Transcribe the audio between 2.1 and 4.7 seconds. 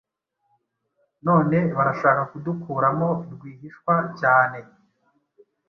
kudukuramo rwihishwa cyane